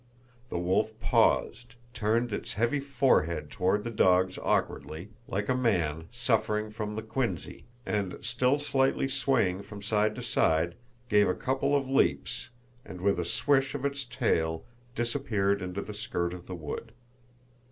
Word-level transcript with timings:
The 0.49 0.57
wolf 0.57 0.99
paused, 0.99 1.75
turned 1.93 2.33
its 2.33 2.53
heavy 2.53 2.79
forehead 2.79 3.51
toward 3.51 3.83
the 3.83 3.91
dogs 3.91 4.39
awkwardly, 4.39 5.09
like 5.27 5.47
a 5.47 5.53
man 5.55 6.07
suffering 6.11 6.71
from 6.71 6.95
the 6.95 7.03
quinsy, 7.03 7.65
and, 7.85 8.17
still 8.21 8.57
slightly 8.57 9.07
swaying 9.07 9.61
from 9.61 9.83
side 9.83 10.15
to 10.15 10.23
side, 10.23 10.73
gave 11.07 11.29
a 11.29 11.35
couple 11.35 11.75
of 11.75 11.87
leaps 11.87 12.49
and 12.83 12.99
with 12.99 13.19
a 13.19 13.25
swish 13.25 13.75
of 13.75 13.85
its 13.85 14.03
tail 14.03 14.65
disappeared 14.95 15.61
into 15.61 15.83
the 15.83 15.93
skirt 15.93 16.33
of 16.33 16.47
the 16.47 16.55
wood. 16.55 16.93